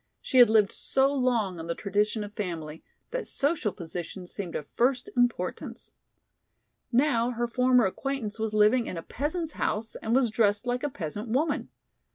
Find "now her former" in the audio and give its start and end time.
6.91-7.85